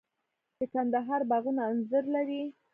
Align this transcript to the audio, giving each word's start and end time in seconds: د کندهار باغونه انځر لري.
د 0.57 0.59
کندهار 0.73 1.21
باغونه 1.29 1.61
انځر 1.71 2.03
لري. 2.15 2.41